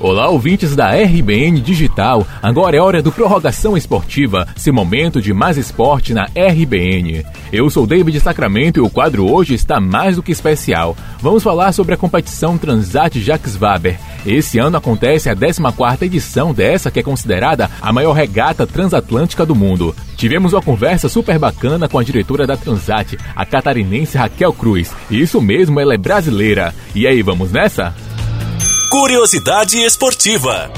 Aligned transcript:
Olá, 0.00 0.28
ouvintes 0.28 0.76
da 0.76 0.90
RBN 0.92 1.60
Digital. 1.60 2.24
Agora 2.40 2.76
é 2.76 2.80
hora 2.80 3.02
do 3.02 3.10
Prorrogação 3.10 3.76
Esportiva, 3.76 4.46
seu 4.54 4.72
momento 4.72 5.20
de 5.20 5.34
mais 5.34 5.58
esporte 5.58 6.14
na 6.14 6.26
RBN. 6.26 7.26
Eu 7.52 7.68
sou 7.68 7.84
David 7.84 8.20
Sacramento 8.20 8.76
e 8.76 8.80
o 8.80 8.88
quadro 8.88 9.28
hoje 9.28 9.54
está 9.54 9.80
mais 9.80 10.14
do 10.14 10.22
que 10.22 10.30
especial. 10.30 10.96
Vamos 11.20 11.42
falar 11.42 11.72
sobre 11.72 11.94
a 11.94 11.96
competição 11.96 12.56
Transat 12.56 13.18
Jacques 13.18 13.56
Vaber. 13.56 13.98
Esse 14.24 14.60
ano 14.60 14.76
acontece 14.76 15.28
a 15.28 15.34
14ª 15.34 16.02
edição 16.02 16.54
dessa 16.54 16.92
que 16.92 17.00
é 17.00 17.02
considerada 17.02 17.68
a 17.82 17.92
maior 17.92 18.12
regata 18.12 18.68
transatlântica 18.68 19.44
do 19.44 19.56
mundo. 19.56 19.96
Tivemos 20.16 20.52
uma 20.52 20.62
conversa 20.62 21.08
super 21.08 21.40
bacana 21.40 21.88
com 21.88 21.98
a 21.98 22.04
diretora 22.04 22.46
da 22.46 22.56
Transat, 22.56 23.18
a 23.34 23.44
catarinense 23.44 24.16
Raquel 24.16 24.52
Cruz. 24.52 24.92
Isso 25.10 25.40
mesmo, 25.40 25.80
ela 25.80 25.94
é 25.94 25.98
brasileira. 25.98 26.72
E 26.94 27.04
aí, 27.04 27.20
vamos 27.20 27.50
nessa? 27.50 27.92
Curiosidade 28.90 29.76
esportiva. 29.82 30.72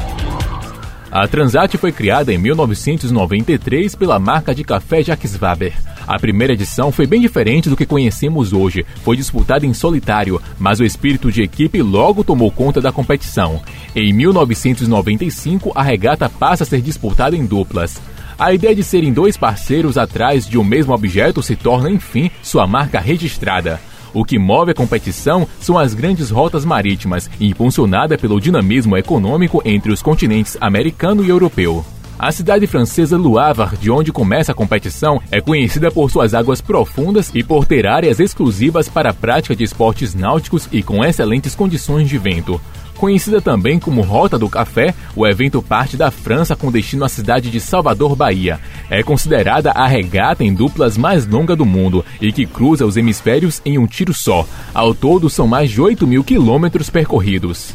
A 1.12 1.28
Transat 1.28 1.78
foi 1.78 1.92
criada 1.92 2.32
em 2.32 2.38
1993 2.38 3.94
pela 3.94 4.18
marca 4.18 4.52
de 4.52 4.64
café 4.64 5.00
Jacques 5.00 5.36
Vaber. 5.36 5.72
A 6.08 6.18
primeira 6.18 6.54
edição 6.54 6.90
foi 6.90 7.06
bem 7.06 7.20
diferente 7.20 7.68
do 7.68 7.76
que 7.76 7.86
conhecemos 7.86 8.52
hoje. 8.52 8.84
Foi 9.04 9.16
disputada 9.16 9.64
em 9.64 9.72
solitário, 9.72 10.42
mas 10.58 10.80
o 10.80 10.84
espírito 10.84 11.30
de 11.30 11.40
equipe 11.40 11.80
logo 11.80 12.24
tomou 12.24 12.50
conta 12.50 12.80
da 12.80 12.90
competição. 12.90 13.62
Em 13.94 14.12
1995, 14.12 15.70
a 15.72 15.82
regata 15.82 16.28
passa 16.28 16.64
a 16.64 16.66
ser 16.66 16.82
disputada 16.82 17.36
em 17.36 17.46
duplas. 17.46 18.02
A 18.36 18.52
ideia 18.52 18.74
de 18.74 18.82
serem 18.82 19.12
dois 19.12 19.36
parceiros 19.36 19.96
atrás 19.96 20.48
de 20.48 20.58
um 20.58 20.64
mesmo 20.64 20.92
objeto 20.92 21.44
se 21.44 21.54
torna, 21.54 21.88
enfim, 21.88 22.28
sua 22.42 22.66
marca 22.66 22.98
registrada. 22.98 23.80
O 24.12 24.24
que 24.24 24.38
move 24.38 24.72
a 24.72 24.74
competição 24.74 25.46
são 25.60 25.78
as 25.78 25.94
grandes 25.94 26.30
rotas 26.30 26.64
marítimas, 26.64 27.30
impulsionada 27.40 28.18
pelo 28.18 28.40
dinamismo 28.40 28.96
econômico 28.96 29.62
entre 29.64 29.92
os 29.92 30.02
continentes 30.02 30.56
americano 30.60 31.24
e 31.24 31.28
europeu. 31.28 31.84
A 32.18 32.30
cidade 32.30 32.66
francesa 32.66 33.16
Luavre, 33.16 33.78
de 33.78 33.90
onde 33.90 34.12
começa 34.12 34.52
a 34.52 34.54
competição, 34.54 35.22
é 35.30 35.40
conhecida 35.40 35.90
por 35.90 36.10
suas 36.10 36.34
águas 36.34 36.60
profundas 36.60 37.30
e 37.34 37.42
por 37.42 37.64
ter 37.64 37.86
áreas 37.86 38.20
exclusivas 38.20 38.90
para 38.90 39.08
a 39.08 39.14
prática 39.14 39.56
de 39.56 39.64
esportes 39.64 40.14
náuticos 40.14 40.68
e 40.70 40.82
com 40.82 41.02
excelentes 41.02 41.54
condições 41.54 42.10
de 42.10 42.18
vento. 42.18 42.60
Conhecida 43.00 43.40
também 43.40 43.78
como 43.78 44.02
Rota 44.02 44.38
do 44.38 44.46
Café, 44.46 44.94
o 45.16 45.26
evento 45.26 45.62
parte 45.62 45.96
da 45.96 46.10
França 46.10 46.54
com 46.54 46.70
destino 46.70 47.02
à 47.02 47.08
cidade 47.08 47.50
de 47.50 47.58
Salvador, 47.58 48.14
Bahia. 48.14 48.60
É 48.90 49.02
considerada 49.02 49.70
a 49.70 49.86
regata 49.86 50.44
em 50.44 50.52
duplas 50.52 50.98
mais 50.98 51.26
longa 51.26 51.56
do 51.56 51.64
mundo 51.64 52.04
e 52.20 52.30
que 52.30 52.44
cruza 52.44 52.84
os 52.84 52.98
hemisférios 52.98 53.62
em 53.64 53.78
um 53.78 53.86
tiro 53.86 54.12
só. 54.12 54.46
Ao 54.74 54.94
todo, 54.94 55.30
são 55.30 55.46
mais 55.46 55.70
de 55.70 55.80
8 55.80 56.06
mil 56.06 56.22
quilômetros 56.22 56.90
percorridos. 56.90 57.74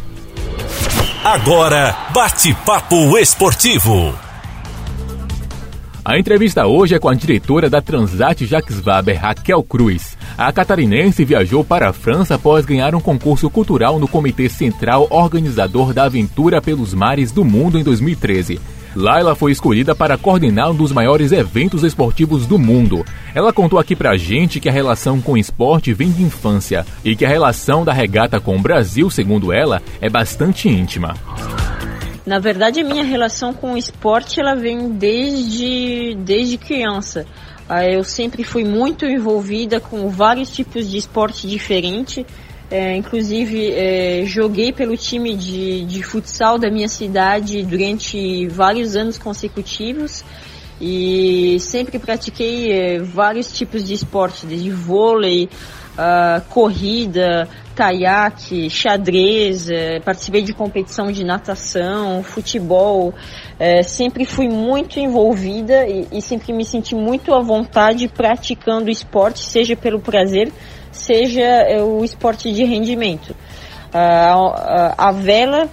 Agora, 1.23 1.97
bate-papo 2.13 3.17
esportivo. 3.17 4.24
A 6.07 6.19
entrevista 6.19 6.67
hoje 6.67 6.93
é 6.93 6.99
com 6.99 7.09
a 7.09 7.15
diretora 7.15 7.67
da 7.67 7.81
Transat 7.81 8.45
Jacques 8.45 8.79
Vaber, 8.79 9.19
Raquel 9.19 9.63
Cruz. 9.63 10.15
A 10.37 10.51
catarinense 10.53 11.25
viajou 11.25 11.63
para 11.63 11.89
a 11.89 11.93
França 11.93 12.35
após 12.35 12.63
ganhar 12.63 12.93
um 12.93 13.01
concurso 13.01 13.49
cultural 13.49 13.97
no 13.97 14.07
Comitê 14.07 14.47
Central 14.47 15.07
Organizador 15.09 15.95
da 15.95 16.03
Aventura 16.03 16.61
pelos 16.61 16.93
Mares 16.93 17.31
do 17.31 17.43
Mundo 17.43 17.79
em 17.79 17.83
2013. 17.83 18.61
Lá 18.95 19.19
ela 19.19 19.33
foi 19.33 19.51
escolhida 19.51 19.95
para 19.95 20.15
coordenar 20.15 20.69
um 20.69 20.75
dos 20.75 20.91
maiores 20.91 21.31
eventos 21.31 21.83
esportivos 21.83 22.45
do 22.45 22.59
mundo. 22.59 23.03
Ela 23.33 23.51
contou 23.51 23.79
aqui 23.79 23.95
pra 23.95 24.15
gente 24.15 24.59
que 24.59 24.69
a 24.69 24.71
relação 24.71 25.19
com 25.19 25.31
o 25.31 25.37
esporte 25.39 25.91
vem 25.91 26.11
de 26.11 26.21
infância 26.21 26.85
e 27.03 27.15
que 27.15 27.25
a 27.25 27.29
relação 27.29 27.83
da 27.83 27.91
regata 27.91 28.39
com 28.39 28.55
o 28.55 28.61
Brasil, 28.61 29.09
segundo 29.09 29.51
ela, 29.51 29.81
é 29.99 30.07
bastante 30.07 30.69
íntima. 30.69 31.15
Na 32.25 32.39
verdade, 32.39 32.79
a 32.79 32.83
minha 32.83 33.03
relação 33.03 33.53
com 33.53 33.73
o 33.73 33.77
esporte 33.77 34.39
ela 34.39 34.55
vem 34.55 34.89
desde, 34.89 36.15
desde 36.23 36.57
criança. 36.57 37.25
Ah, 37.69 37.85
eu 37.85 38.03
sempre 38.03 38.43
fui 38.43 38.63
muito 38.63 39.05
envolvida 39.05 39.79
com 39.79 40.09
vários 40.09 40.51
tipos 40.51 40.89
de 40.89 40.97
esporte 40.97 41.47
diferente. 41.47 42.25
É, 42.69 42.95
inclusive, 42.95 43.71
é, 43.71 44.23
joguei 44.25 44.73
pelo 44.73 44.97
time 44.97 45.35
de, 45.35 45.85
de 45.85 46.01
futsal 46.01 46.57
da 46.57 46.69
minha 46.69 46.87
cidade 46.87 47.61
durante 47.63 48.47
vários 48.47 48.95
anos 48.95 49.19
consecutivos 49.19 50.23
e 50.81 51.57
sempre 51.59 51.99
pratiquei 51.99 52.71
é, 52.71 52.99
vários 52.99 53.51
tipos 53.51 53.85
de 53.85 53.93
esporte, 53.93 54.47
desde 54.47 54.71
vôlei, 54.71 55.47
uh, 55.95 56.41
corrida, 56.49 57.47
caiaque, 57.75 58.69
xadrez, 58.69 59.69
é, 59.69 59.99
participei 59.99 60.41
de 60.41 60.53
competição 60.53 61.11
de 61.11 61.23
natação, 61.23 62.23
futebol, 62.23 63.13
é, 63.59 63.83
sempre 63.83 64.25
fui 64.25 64.47
muito 64.47 64.99
envolvida 64.99 65.85
e, 65.85 66.07
e, 66.11 66.21
sempre 66.21 66.53
me 66.53 66.63
senti 66.63 66.95
muito 66.95 67.33
à 67.33 67.41
vontade 67.41 68.07
praticando 68.07 68.89
esporte, 68.89 69.43
seja 69.43 69.75
pelo 69.75 69.99
prazer, 69.99 70.51
seja 70.91 71.41
é, 71.41 71.83
o 71.83 72.03
esporte 72.03 72.51
de 72.53 72.63
rendimento. 72.63 73.35
a, 73.93 75.07
a 75.09 75.11
vela 75.11 75.69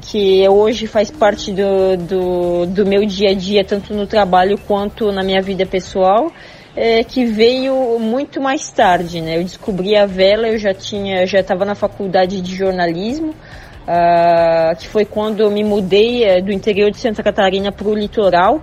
que 0.00 0.46
hoje 0.48 0.86
faz 0.86 1.10
parte 1.10 1.52
do, 1.52 1.96
do, 1.96 2.66
do 2.66 2.86
meu 2.86 3.06
dia 3.06 3.30
a 3.30 3.34
dia, 3.34 3.64
tanto 3.64 3.94
no 3.94 4.06
trabalho 4.06 4.58
quanto 4.58 5.10
na 5.10 5.22
minha 5.22 5.40
vida 5.40 5.64
pessoal, 5.64 6.30
é, 6.76 7.04
que 7.04 7.24
veio 7.24 7.98
muito 7.98 8.40
mais 8.40 8.70
tarde, 8.70 9.20
né? 9.20 9.38
Eu 9.38 9.44
descobri 9.44 9.96
a 9.96 10.06
vela, 10.06 10.48
eu 10.48 10.58
já 10.58 10.74
tinha, 10.74 11.26
já 11.26 11.40
estava 11.40 11.64
na 11.64 11.74
faculdade 11.74 12.40
de 12.40 12.54
jornalismo, 12.54 13.30
uh, 13.30 14.76
que 14.76 14.88
foi 14.88 15.04
quando 15.04 15.40
eu 15.40 15.50
me 15.50 15.62
mudei 15.62 16.24
é, 16.24 16.40
do 16.40 16.52
interior 16.52 16.90
de 16.90 16.98
Santa 16.98 17.22
Catarina 17.22 17.70
para 17.70 17.86
o 17.86 17.94
litoral, 17.94 18.60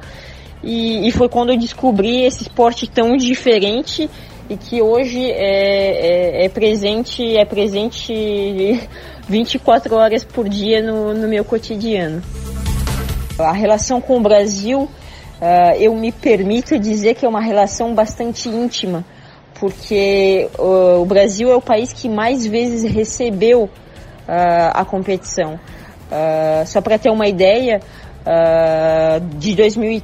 e, 0.64 1.08
e, 1.08 1.12
foi 1.12 1.28
quando 1.28 1.52
eu 1.52 1.58
descobri 1.58 2.24
esse 2.24 2.44
esporte 2.44 2.88
tão 2.88 3.18
diferente 3.18 4.08
e 4.48 4.56
que 4.56 4.80
hoje 4.80 5.20
é, 5.32 6.44
é, 6.44 6.46
é 6.46 6.50
presente, 6.50 7.36
é 7.36 7.46
presente 7.46 8.14
24 9.28 9.96
horas 9.96 10.24
por 10.24 10.48
dia 10.48 10.84
no, 10.84 11.16
no 11.16 11.28
meu 11.28 11.44
cotidiano. 11.44 12.22
A 13.40 13.54
relação 13.54 14.00
com 14.00 14.18
o 14.18 14.20
Brasil 14.20 14.88
uh, 15.42 15.76
eu 15.80 15.94
me 15.96 16.12
permito 16.12 16.78
dizer 16.80 17.16
que 17.16 17.26
é 17.26 17.30
uma 17.30 17.42
relação 17.42 17.94
bastante 17.94 18.48
íntima, 18.48 19.04
porque 19.60 20.48
uh, 20.58 21.02
o 21.02 21.06
Brasil 21.06 21.52
é 21.52 21.56
o 21.56 21.62
país 21.62 21.92
que 21.92 22.08
mais 22.08 22.46
vezes 22.46 22.90
recebeu 22.90 23.64
uh, 23.64 23.70
a 24.74 24.86
competição. 24.86 25.60
só 26.66 26.82
para 26.82 26.98
ter 26.98 27.10
uma 27.10 27.28
ideia, 27.28 27.80
de 29.40 29.56
2000 29.56 30.04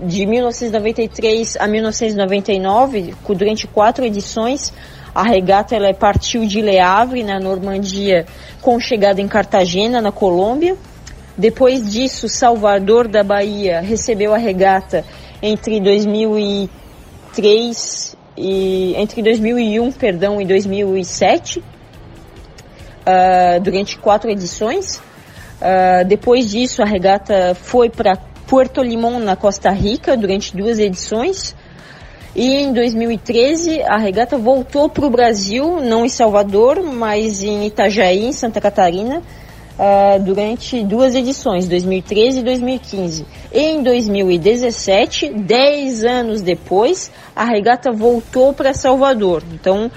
de 0.00 0.26
1993 0.26 1.56
a 1.58 1.68
1999, 1.68 3.14
durante 3.28 3.66
quatro 3.66 4.04
edições, 4.04 4.72
a 5.14 5.22
regata 5.22 5.76
ela 5.76 5.92
partiu 5.94 6.44
de 6.46 6.60
Le 6.60 6.78
Havre, 6.78 7.22
na 7.22 7.38
Normandia, 7.38 8.26
com 8.60 8.80
chegada 8.80 9.20
em 9.20 9.28
Cartagena, 9.28 10.00
na 10.00 10.10
Colômbia. 10.10 10.76
Depois 11.36 11.90
disso, 11.90 12.28
Salvador 12.28 13.08
da 13.08 13.24
Bahia 13.24 13.80
recebeu 13.80 14.32
a 14.32 14.38
regata 14.38 15.04
entre 15.42 15.80
2003 15.80 18.16
e 18.36 18.94
entre 18.96 19.22
2001, 19.22 19.92
perdão, 19.92 20.40
e 20.40 20.46
2007, 20.46 21.58
uh, 21.58 21.62
ah, 23.04 23.58
durante 23.60 23.98
quatro 23.98 24.30
edições. 24.30 24.96
Uh, 24.96 26.04
depois 26.06 26.50
disso, 26.50 26.82
a 26.82 26.84
regata 26.84 27.54
foi 27.54 27.88
para 27.88 28.16
Puerto 28.46 28.82
Limón, 28.82 29.20
na 29.20 29.36
Costa 29.36 29.70
Rica, 29.70 30.16
durante 30.16 30.56
duas 30.56 30.78
edições. 30.78 31.54
E 32.34 32.56
em 32.56 32.72
2013, 32.72 33.82
a 33.82 33.96
regata 33.96 34.36
voltou 34.36 34.88
para 34.88 35.06
o 35.06 35.10
Brasil, 35.10 35.80
não 35.80 36.04
em 36.04 36.08
Salvador, 36.08 36.82
mas 36.82 37.42
em 37.42 37.66
Itajaí, 37.66 38.24
em 38.24 38.32
Santa 38.32 38.60
Catarina, 38.60 39.22
uh, 39.78 40.22
durante 40.22 40.82
duas 40.84 41.14
edições, 41.14 41.68
2013 41.68 42.40
e 42.40 42.42
2015. 42.42 43.26
Em 43.52 43.82
2017, 43.82 45.30
dez 45.30 46.04
anos 46.04 46.42
depois, 46.42 47.10
a 47.34 47.44
regata 47.44 47.92
voltou 47.92 48.52
para 48.52 48.74
Salvador. 48.74 49.42
Então, 49.52 49.90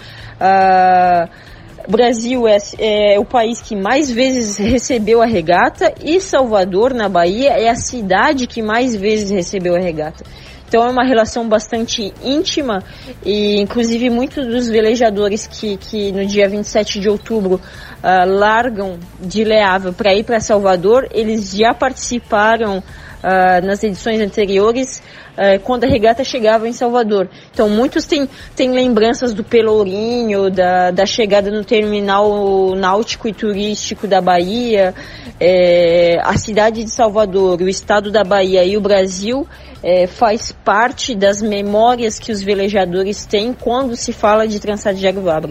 Brasil 1.87 2.45
é, 2.47 2.57
é, 2.77 3.19
o 3.19 3.23
país 3.23 3.61
que 3.61 3.73
mais 3.73 4.11
vezes 4.11 4.57
recebeu 4.57 5.21
a 5.21 5.25
regata 5.25 5.93
e 6.03 6.19
Salvador, 6.19 6.93
na 6.93 7.07
Bahia, 7.07 7.51
é 7.51 7.69
a 7.69 7.75
cidade 7.75 8.45
que 8.45 8.61
mais 8.61 8.93
vezes 8.93 9.29
recebeu 9.29 9.73
a 9.73 9.79
regata. 9.79 10.25
Então 10.67 10.83
é 10.83 10.89
uma 10.89 11.03
relação 11.03 11.47
bastante 11.47 12.13
íntima 12.21 12.83
e 13.25 13.59
inclusive 13.61 14.09
muitos 14.09 14.45
dos 14.45 14.67
velejadores 14.67 15.47
que, 15.47 15.77
que 15.77 16.11
no 16.11 16.25
dia 16.25 16.49
27 16.49 16.99
de 16.99 17.09
outubro 17.09 17.55
uh, 17.55 18.29
largam 18.29 18.99
de 19.19 19.45
Leável 19.45 19.93
para 19.93 20.13
ir 20.13 20.25
para 20.25 20.41
Salvador, 20.41 21.07
eles 21.11 21.51
já 21.51 21.73
participaram 21.73 22.83
uh, 23.23 23.65
nas 23.65 23.83
edições 23.83 24.19
anteriores 24.19 25.01
uh, 25.33 25.59
quando 25.63 25.83
a 25.83 25.87
regata 25.87 26.23
chegava 26.23 26.67
em 26.67 26.73
Salvador. 26.73 27.29
Então 27.51 27.69
muitos 27.69 28.05
têm, 28.05 28.27
têm 28.55 28.71
lembranças 28.71 29.33
do 29.33 29.43
Pelourinho, 29.43 30.49
da, 30.49 30.91
da 30.91 31.05
chegada 31.05 31.51
no 31.51 31.63
terminal 31.63 32.75
náutico 32.75 33.27
e 33.27 33.33
turístico 33.33 34.07
da 34.07 34.21
Bahia, 34.21 34.93
é, 35.39 36.19
a 36.23 36.37
cidade 36.37 36.83
de 36.83 36.89
Salvador, 36.89 37.61
o 37.61 37.69
estado 37.69 38.11
da 38.11 38.23
Bahia 38.23 38.63
e 38.63 38.75
o 38.75 38.81
Brasil 38.81 39.47
é, 39.83 40.07
faz 40.07 40.51
parte 40.51 41.15
das 41.15 41.41
memórias 41.41 42.19
que 42.19 42.31
os 42.31 42.41
velejadores 42.41 43.25
têm 43.25 43.53
quando 43.53 43.95
se 43.95 44.11
fala 44.11 44.47
de 44.47 44.59
Transat 44.59 44.97
Jaguar. 44.97 45.43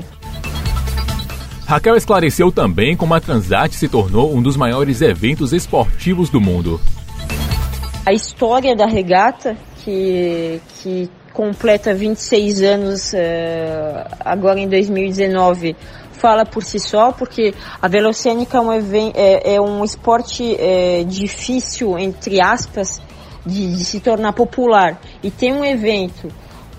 Raquel 1.66 1.96
esclareceu 1.96 2.52
também 2.52 2.96
como 2.96 3.14
a 3.14 3.20
Transat 3.20 3.74
se 3.74 3.88
tornou 3.88 4.32
um 4.32 4.40
dos 4.40 4.56
maiores 4.56 5.02
eventos 5.02 5.52
esportivos 5.52 6.30
do 6.30 6.40
mundo. 6.40 6.80
A 8.06 8.12
história 8.12 8.76
da 8.76 8.87
regata, 8.87 9.56
que, 9.82 10.61
que 10.79 11.11
completa 11.32 11.93
26 11.93 12.62
anos 12.62 13.12
uh, 13.12 13.17
agora 14.20 14.61
em 14.61 14.69
2019, 14.69 15.75
fala 16.12 16.47
por 16.47 16.62
si 16.62 16.79
só, 16.79 17.11
porque 17.11 17.53
a 17.82 17.88
velocênica 17.88 18.58
é 18.58 18.61
um, 18.61 18.73
é, 18.73 19.55
é 19.56 19.61
um 19.61 19.82
esporte 19.82 20.55
é, 20.55 21.03
difícil, 21.03 21.99
entre 21.99 22.41
aspas, 22.41 23.03
de, 23.44 23.75
de 23.75 23.85
se 23.85 23.99
tornar 23.99 24.32
popular. 24.35 25.00
E 25.20 25.29
tem 25.29 25.52
um 25.52 25.64
evento 25.64 26.29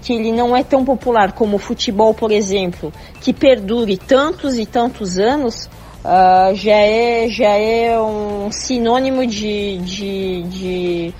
que 0.01 0.13
ele 0.13 0.31
não 0.31 0.55
é 0.55 0.63
tão 0.63 0.85
popular 0.85 1.33
como 1.33 1.57
o 1.57 1.59
futebol, 1.59 2.13
por 2.13 2.31
exemplo, 2.31 2.93
que 3.19 3.33
perdure 3.33 3.97
tantos 3.97 4.57
e 4.57 4.65
tantos 4.65 5.19
anos, 5.19 5.69
uh, 6.07 6.55
já, 6.55 6.77
é, 6.77 7.27
já 7.27 7.49
é 7.49 7.99
um 7.99 8.49
sinônimo 8.49 9.27
de, 9.27 9.77
de, 9.79 10.43
de, 10.43 11.13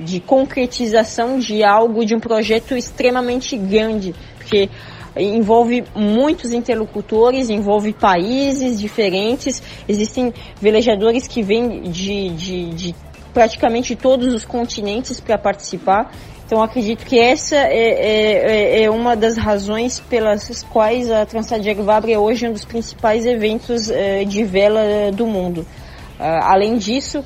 de 0.00 0.20
concretização 0.20 1.38
de 1.38 1.62
algo, 1.62 2.04
de 2.04 2.14
um 2.14 2.20
projeto 2.20 2.76
extremamente 2.76 3.56
grande, 3.56 4.14
porque 4.36 4.68
envolve 5.16 5.84
muitos 5.94 6.52
interlocutores, 6.52 7.48
envolve 7.48 7.92
países 7.92 8.78
diferentes, 8.78 9.62
existem 9.88 10.34
velejadores 10.60 11.26
que 11.26 11.42
vêm 11.42 11.82
de, 11.82 12.28
de, 12.30 12.70
de 12.70 12.94
praticamente 13.32 13.94
todos 13.94 14.34
os 14.34 14.44
continentes 14.44 15.20
para 15.20 15.38
participar. 15.38 16.12
Então 16.46 16.62
acredito 16.62 17.04
que 17.04 17.18
essa 17.18 17.56
é, 17.56 17.76
é, 17.76 18.78
é, 18.78 18.82
é, 18.84 18.90
uma 18.90 19.16
das 19.16 19.36
razões 19.36 19.98
pelas 19.98 20.62
quais 20.70 21.10
a 21.10 21.26
Transadiag 21.26 21.82
Vabre 21.82 22.12
é 22.12 22.18
hoje 22.18 22.46
um 22.46 22.52
dos 22.52 22.64
principais 22.64 23.26
eventos 23.26 23.90
é, 23.90 24.24
de 24.24 24.44
vela 24.44 25.10
do 25.12 25.26
mundo. 25.26 25.66
Ah, 26.20 26.52
além 26.52 26.78
disso, 26.78 27.24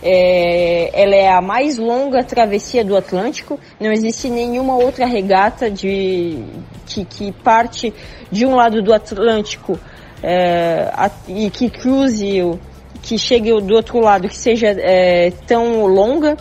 é, 0.00 0.88
ela 0.94 1.16
é 1.16 1.28
a 1.32 1.40
mais 1.40 1.78
longa 1.78 2.22
travessia 2.22 2.84
do 2.84 2.96
Atlântico. 2.96 3.58
Não 3.80 3.90
existe 3.90 4.30
nenhuma 4.30 4.76
outra 4.76 5.04
regata 5.04 5.68
de, 5.68 6.38
que, 6.86 7.04
que 7.04 7.32
parte 7.32 7.92
de 8.30 8.46
um 8.46 8.54
lado 8.54 8.80
do 8.80 8.94
Atlântico 8.94 9.80
é, 10.22 10.92
a, 10.94 11.10
e 11.26 11.50
que 11.50 11.68
cruze, 11.68 12.40
que 13.02 13.18
chegue 13.18 13.50
do 13.60 13.74
outro 13.74 13.98
lado, 13.98 14.28
que 14.28 14.36
seja 14.36 14.68
é, 14.68 15.32
tão 15.44 15.86
longa 15.86 16.36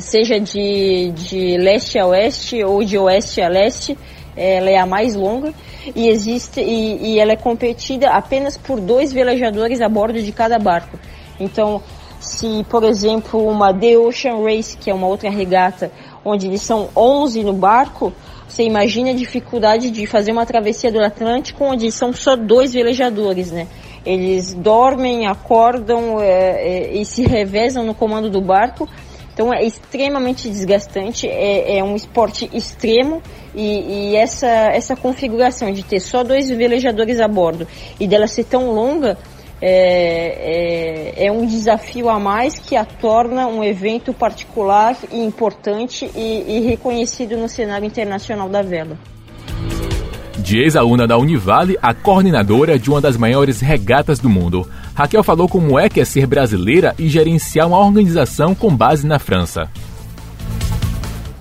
seja 0.00 0.38
de, 0.38 1.10
de 1.12 1.56
leste 1.56 1.98
a 1.98 2.06
oeste 2.06 2.62
ou 2.64 2.84
de 2.84 2.98
oeste 2.98 3.40
a 3.40 3.48
leste, 3.48 3.96
ela 4.36 4.70
é 4.70 4.76
a 4.76 4.86
mais 4.86 5.14
longa 5.14 5.52
e 5.94 6.08
existe 6.08 6.60
e, 6.60 7.14
e 7.14 7.18
ela 7.18 7.32
é 7.32 7.36
competida 7.36 8.10
apenas 8.10 8.56
por 8.56 8.80
dois 8.80 9.12
velejadores 9.12 9.80
a 9.80 9.88
bordo 9.88 10.22
de 10.22 10.32
cada 10.32 10.58
barco. 10.58 10.98
Então, 11.40 11.82
se 12.20 12.64
por 12.68 12.84
exemplo 12.84 13.46
uma 13.46 13.72
The 13.72 13.98
Ocean 13.98 14.42
Race, 14.42 14.76
que 14.76 14.90
é 14.90 14.94
uma 14.94 15.06
outra 15.06 15.30
regata, 15.30 15.90
onde 16.24 16.46
eles 16.46 16.62
são 16.62 16.88
11 16.96 17.42
no 17.44 17.52
barco, 17.52 18.12
você 18.48 18.62
imagina 18.62 19.10
a 19.10 19.14
dificuldade 19.14 19.90
de 19.90 20.06
fazer 20.06 20.32
uma 20.32 20.46
travessia 20.46 20.90
do 20.90 21.00
Atlântico 21.00 21.64
onde 21.64 21.92
são 21.92 22.12
só 22.12 22.34
dois 22.34 22.72
velejadores, 22.72 23.50
né? 23.50 23.66
Eles 24.06 24.54
dormem, 24.54 25.26
acordam 25.26 26.20
é, 26.20 26.26
é, 26.26 26.96
e 26.96 27.04
se 27.04 27.22
revezam 27.22 27.84
no 27.84 27.94
comando 27.94 28.30
do 28.30 28.40
barco 28.40 28.88
então 29.38 29.54
é 29.54 29.64
extremamente 29.64 30.48
desgastante, 30.48 31.28
é, 31.28 31.78
é 31.78 31.84
um 31.84 31.94
esporte 31.94 32.50
extremo 32.52 33.22
e, 33.54 34.10
e, 34.10 34.16
essa, 34.16 34.48
essa 34.48 34.96
configuração 34.96 35.72
de 35.72 35.84
ter 35.84 36.00
só 36.00 36.24
dois 36.24 36.50
velejadores 36.50 37.20
a 37.20 37.28
bordo 37.28 37.64
e 38.00 38.08
dela 38.08 38.26
ser 38.26 38.42
tão 38.42 38.72
longa 38.72 39.16
é, 39.62 41.14
é, 41.20 41.26
é 41.26 41.30
um 41.30 41.46
desafio 41.46 42.08
a 42.08 42.18
mais 42.18 42.58
que 42.58 42.74
a 42.74 42.84
torna 42.84 43.46
um 43.46 43.62
evento 43.62 44.12
particular 44.12 44.96
e 45.12 45.22
importante 45.22 46.10
e, 46.16 46.44
e 46.48 46.60
reconhecido 46.66 47.36
no 47.36 47.48
cenário 47.48 47.86
internacional 47.86 48.48
da 48.48 48.62
vela. 48.62 48.98
De 50.36 50.58
ex-aluna 50.58 51.06
da 51.06 51.18
Univale, 51.18 51.76
a 51.82 51.92
coordenadora 51.92 52.78
de 52.78 52.90
uma 52.90 53.00
das 53.00 53.16
maiores 53.16 53.60
regatas 53.60 54.18
do 54.18 54.28
mundo. 54.28 54.68
Raquel 54.98 55.22
falou 55.22 55.48
como 55.48 55.78
é 55.78 55.88
que 55.88 56.00
é 56.00 56.04
ser 56.04 56.26
brasileira 56.26 56.92
e 56.98 57.08
gerenciar 57.08 57.68
uma 57.68 57.78
organização 57.78 58.52
com 58.52 58.74
base 58.74 59.06
na 59.06 59.20
França. 59.20 59.70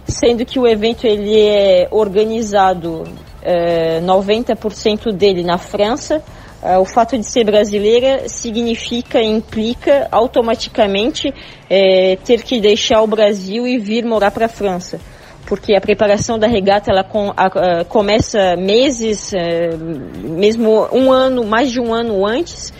Sendo 0.08 0.46
que 0.46 0.60
o 0.60 0.68
evento 0.68 1.08
ele 1.08 1.36
é 1.40 1.88
organizado 1.90 3.06
é, 3.42 4.00
90% 4.02 5.12
dele 5.12 5.44
na 5.44 5.58
França, 5.58 6.22
é, 6.62 6.78
o 6.78 6.86
fato 6.86 7.18
de 7.18 7.24
ser 7.24 7.46
brasileira 7.46 8.30
significa, 8.30 9.24
implica 9.24 10.08
automaticamente 10.12 11.34
é, 11.68 12.16
ter 12.24 12.44
que 12.44 12.62
deixar 12.62 13.02
o 13.02 13.08
Brasil 13.08 13.66
e 13.66 13.80
vir 13.80 14.06
morar 14.06 14.30
para 14.30 14.46
a 14.46 14.50
França 14.50 15.00
porque 15.48 15.74
a 15.74 15.80
preparação 15.80 16.38
da 16.38 16.46
regata 16.46 16.92
ela 16.92 17.06
com, 17.06 17.32
a, 17.36 17.46
a, 17.46 17.86
começa 17.86 18.58
meses, 18.58 19.34
é, 19.34 19.70
mesmo 20.22 20.90
um 20.92 21.10
ano, 21.10 21.46
mais 21.46 21.72
de 21.72 21.80
um 21.80 21.94
ano 21.94 22.26
antes, 22.26 22.74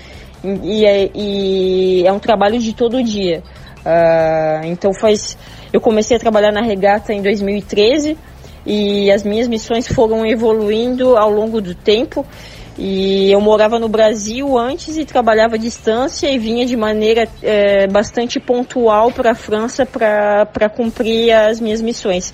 e 0.64 0.86
é, 0.86 1.10
e 1.14 2.04
é 2.06 2.12
um 2.12 2.20
trabalho 2.20 2.60
de 2.60 2.74
todo 2.74 3.04
dia. 3.04 3.44
Uh, 3.80 4.66
então 4.66 4.94
faz, 4.94 5.38
eu 5.72 5.80
comecei 5.80 6.18
a 6.18 6.20
trabalhar 6.20 6.52
na 6.52 6.62
regata 6.62 7.14
em 7.14 7.22
2013 7.22 8.18
e 8.66 9.10
as 9.12 9.24
minhas 9.24 9.48
missões 9.48 9.88
foram 9.88 10.26
evoluindo 10.26 11.16
ao 11.16 11.32
longo 11.32 11.62
do 11.62 11.74
tempo. 11.74 12.26
E 12.78 13.32
eu 13.32 13.42
morava 13.42 13.80
no 13.80 13.90
Brasil 13.90 14.56
antes 14.58 14.98
e 14.98 15.06
trabalhava 15.06 15.56
à 15.56 15.58
distância 15.58 16.30
e 16.30 16.38
vinha 16.38 16.66
de 16.66 16.78
maneira 16.78 17.28
é, 17.42 17.88
bastante 17.88 18.40
pontual 18.40 19.12
para 19.12 19.32
a 19.32 19.36
França 19.36 19.84
para 19.86 20.70
cumprir 20.70 21.32
as 21.32 21.60
minhas 21.60 21.82
missões. 21.82 22.34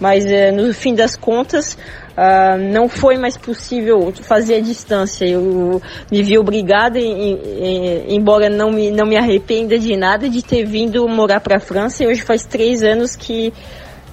Mas 0.00 0.26
é, 0.26 0.50
no 0.50 0.74
fim 0.74 0.94
das 0.94 1.16
contas, 1.16 1.78
Uh, 2.14 2.56
não 2.72 2.88
foi 2.88 3.18
mais 3.18 3.36
possível 3.36 4.12
fazer 4.22 4.54
a 4.54 4.60
distância. 4.60 5.24
Eu 5.24 5.82
me 6.12 6.22
vi 6.22 6.38
obrigada, 6.38 6.96
em, 6.96 7.32
em, 7.32 8.14
embora 8.14 8.48
não 8.48 8.70
me, 8.70 8.88
não 8.92 9.04
me 9.04 9.16
arrependa 9.16 9.76
de 9.76 9.96
nada, 9.96 10.28
de 10.28 10.40
ter 10.40 10.64
vindo 10.64 11.08
morar 11.08 11.40
para 11.40 11.56
a 11.56 11.60
França. 11.60 12.04
E 12.04 12.06
hoje 12.06 12.22
faz 12.22 12.46
três 12.46 12.84
anos 12.84 13.16
que, 13.16 13.52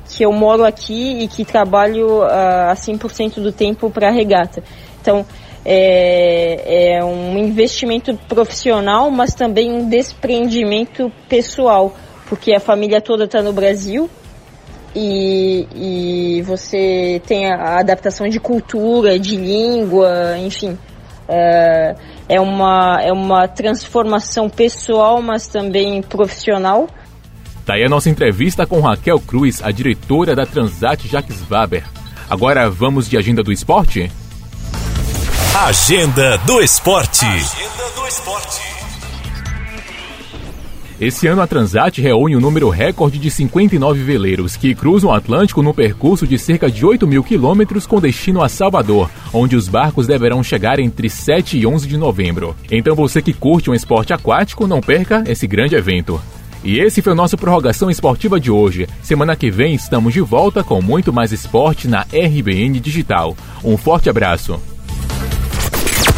que 0.10 0.25
eu 0.25 0.34
moro 0.34 0.65
aqui 0.65 1.20
e 1.22 1.27
que 1.27 1.46
trabalho 1.46 2.22
uh, 2.22 2.72
a 2.72 2.74
100% 2.74 3.36
do 3.36 3.51
tempo 3.51 3.91
para 3.91 4.08
a 4.08 4.12
regata. 4.12 4.63
Então, 5.00 5.24
é, 5.65 6.96
é 6.96 7.03
um 7.03 7.38
investimento 7.38 8.15
profissional, 8.27 9.12
mas 9.12 9.34
também 9.34 9.72
um 9.72 9.88
desprendimento 9.88 11.12
pessoal, 11.30 11.96
porque 12.27 12.53
a 12.53 12.60
família 12.60 13.00
toda 13.01 13.25
está 13.25 13.41
no 13.41 13.53
Brasil 13.53 14.10
e, 14.96 15.68
e 15.75 16.41
você 16.41 17.22
tem 17.25 17.51
a 17.51 17.80
adaptação 17.80 18.27
de 18.27 18.39
cultura, 18.39 19.18
de 19.18 19.38
língua, 19.38 20.38
enfim. 20.38 20.77
É, 21.27 21.96
é, 22.27 22.41
uma, 22.41 23.00
é 23.01 23.12
uma 23.12 23.48
transformação 23.48 24.50
pessoal, 24.50 25.22
mas 25.22 25.48
também 25.48 26.01
profissional. 26.01 26.89
Daí 27.65 27.82
tá 27.82 27.86
a 27.86 27.89
nossa 27.89 28.10
entrevista 28.10 28.65
com 28.65 28.82
Raquel 28.82 29.20
Cruz, 29.20 29.62
a 29.63 29.72
diretora 29.72 30.36
da 30.36 30.46
Transat 30.46 31.08
Jacques 31.08 31.41
Waber. 31.41 31.86
Agora 32.30 32.70
vamos 32.70 33.10
de 33.10 33.18
agenda 33.18 33.44
do 33.44 33.51
esporte? 33.51 34.12
Agenda 35.53 36.38
do 36.38 36.62
esporte. 36.62 37.25
Agenda 37.25 37.89
do 37.93 38.08
esporte. 38.08 38.62
Esse 41.00 41.27
ano 41.27 41.41
a 41.41 41.46
Transat 41.46 42.00
reúne 42.00 42.38
um 42.38 42.39
número 42.39 42.70
recorde 42.70 43.20
de 43.20 43.29
59 43.29 44.01
veleiros 44.01 44.55
que 44.55 44.74
cruzam 44.74 45.10
o 45.10 45.13
Atlântico 45.13 45.62
no 45.62 45.74
percurso 45.74 46.25
de 46.25 46.39
cerca 46.39 46.72
de 46.72 46.86
8 46.86 47.05
mil 47.05 47.22
quilômetros 47.22 47.86
com 47.86 48.00
destino 48.00 48.41
a 48.41 48.48
Salvador, 48.48 49.10
onde 49.34 49.58
os 49.58 49.67
barcos 49.67 50.08
deverão 50.08 50.41
chegar 50.41 50.79
entre 50.79 51.10
7 51.10 51.60
e 51.60 51.67
11 51.67 51.86
de 51.86 51.98
novembro. 51.98 52.55
Então 52.72 52.96
você 52.96 53.22
que 53.22 53.34
curte 53.34 53.70
um 53.70 53.75
esporte 53.75 54.13
aquático, 54.13 54.65
não 54.67 54.79
perca 54.79 55.22
esse 55.27 55.46
grande 55.48 55.75
evento. 55.75 56.20
E 56.63 56.79
esse 56.79 57.01
foi 57.01 57.12
o 57.12 57.15
nosso 57.15 57.38
Prorrogação 57.38 57.91
Esportiva 57.91 58.39
de 58.39 58.50
hoje. 58.50 58.88
Semana 59.03 59.36
que 59.36 59.51
vem 59.51 59.74
estamos 59.74 60.13
de 60.13 60.22
volta 60.22 60.63
com 60.63 60.81
muito 60.81 61.12
mais 61.12 61.34
esporte 61.34 61.89
na 61.89 62.03
RBN 62.03 62.79
Digital. 62.79 63.36
Um 63.63 63.75
forte 63.75 64.10
abraço. 64.10 64.58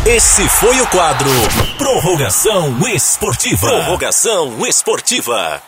Esse 0.05 0.45
foi 0.49 0.81
o 0.81 0.87
quadro 0.87 1.29
Prorrogação 1.77 2.85
Esportiva. 2.89 3.67
Prorrogação 3.67 4.67
Esportiva. 4.67 5.61